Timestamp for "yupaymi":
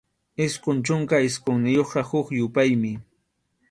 2.37-2.93